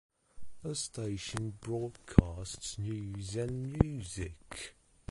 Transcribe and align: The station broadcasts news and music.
The 0.63 0.73
station 0.73 1.59
broadcasts 1.61 2.79
news 2.79 3.35
and 3.35 3.79
music. 3.83 4.73